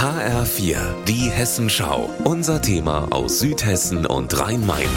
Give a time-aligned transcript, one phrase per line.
[0.00, 2.08] HR4, die Hessenschau.
[2.24, 4.88] Unser Thema aus Südhessen und Rhein-Main.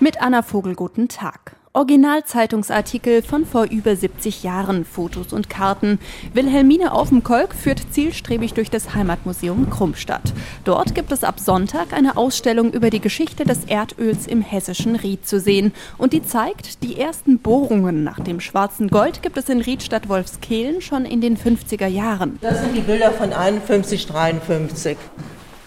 [0.00, 1.56] Mit Anna Vogel, guten Tag.
[1.76, 5.98] Originalzeitungsartikel von vor über 70 Jahren, Fotos und Karten.
[6.32, 10.32] Wilhelmine Aufenkolk führt zielstrebig durch das Heimatmuseum Krummstadt.
[10.64, 15.28] Dort gibt es ab Sonntag eine Ausstellung über die Geschichte des Erdöls im hessischen Ried
[15.28, 15.74] zu sehen.
[15.98, 20.80] Und die zeigt, die ersten Bohrungen nach dem schwarzen Gold gibt es in Riedstadt Wolfskehlen
[20.80, 22.38] schon in den 50er Jahren.
[22.40, 24.96] Das sind die Bilder von 51, 53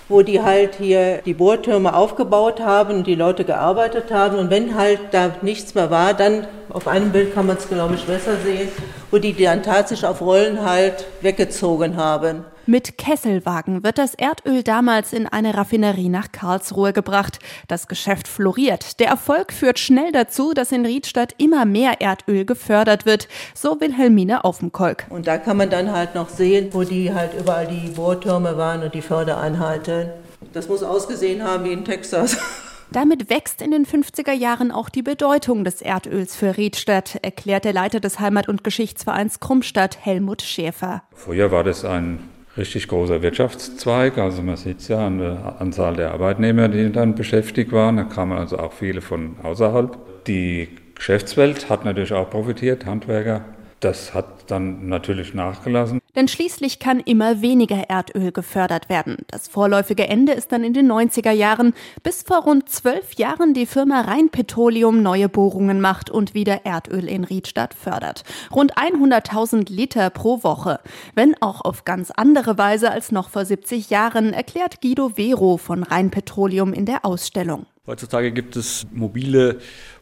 [0.09, 4.37] wo die halt hier die Bohrtürme aufgebaut haben und die Leute gearbeitet haben.
[4.37, 7.95] Und wenn halt da nichts mehr war, dann auf einem Bild kann man es, glaube
[7.95, 8.69] ich, besser sehen,
[9.11, 12.43] wo die dann tatsächlich auf Rollen halt weggezogen haben.
[12.69, 17.39] Mit Kesselwagen wird das Erdöl damals in eine Raffinerie nach Karlsruhe gebracht.
[17.67, 18.99] Das Geschäft floriert.
[18.99, 24.45] Der Erfolg führt schnell dazu, dass in Riedstadt immer mehr Erdöl gefördert wird, so Wilhelmine
[24.45, 25.07] Aufenkolk.
[25.09, 28.83] Und da kann man dann halt noch sehen, wo die halt überall die Bohrtürme waren
[28.83, 30.11] und die Fördereinheiten.
[30.53, 32.37] Das muss ausgesehen haben wie in Texas.
[32.91, 37.73] Damit wächst in den 50er Jahren auch die Bedeutung des Erdöls für Riedstadt, erklärt der
[37.73, 41.01] Leiter des Heimat- und Geschichtsvereins Krummstadt, Helmut Schäfer.
[41.15, 42.19] Früher war das ein
[42.59, 44.17] richtig großer Wirtschaftszweig.
[44.19, 47.97] Also man sieht ja an der Anzahl der Arbeitnehmer, die dann beschäftigt waren.
[47.97, 49.97] Da kamen also auch viele von außerhalb.
[50.25, 53.45] Die Geschäftswelt hat natürlich auch profitiert, Handwerker.
[53.79, 55.98] Das hat dann natürlich nachgelassen.
[56.15, 59.17] Denn schließlich kann immer weniger Erdöl gefördert werden.
[59.27, 63.65] Das vorläufige Ende ist dann in den 90er Jahren, bis vor rund zwölf Jahren die
[63.65, 68.23] Firma Rheinpetroleum neue Bohrungen macht und wieder Erdöl in Riedstadt fördert.
[68.51, 70.79] Rund 100.000 Liter pro Woche.
[71.15, 75.83] Wenn auch auf ganz andere Weise als noch vor 70 Jahren, erklärt Guido Vero von
[75.83, 77.65] Rheinpetroleum in der Ausstellung.
[77.85, 79.59] Heutzutage gibt es mobile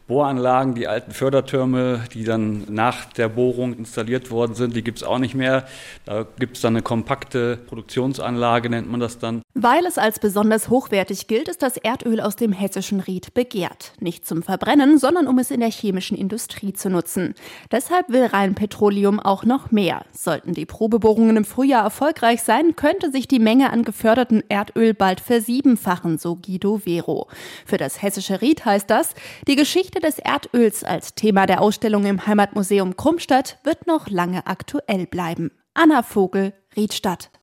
[0.08, 5.04] Bohranlagen, die alten Fördertürme, die dann nach der Bohrung installiert worden sind, die gibt es
[5.04, 5.66] auch nicht mehr.
[6.06, 9.42] Da gibt es dann eine kompakte Produktionsanlage, nennt man das dann.
[9.54, 13.92] Weil es als besonders hochwertig gilt, ist das Erdöl aus dem hessischen Ried begehrt.
[14.00, 17.34] Nicht zum Verbrennen, sondern um es in der chemischen Industrie zu nutzen.
[17.70, 20.06] Deshalb will Rheinpetroleum auch noch mehr.
[20.12, 25.20] Sollten die Probebohrungen im Frühjahr erfolgreich sein, könnte sich die Menge an gefördertem Erdöl bald
[25.20, 27.28] versiebenfachen, so Guido Vero.
[27.66, 29.14] Für das hessische Ried heißt das,
[29.46, 34.46] die Geschichte Geschichte des Erdöls als Thema der Ausstellung im Heimatmuseum Krummstadt wird noch lange
[34.46, 35.50] aktuell bleiben.
[35.74, 37.30] Anna Vogel, Riedstadt.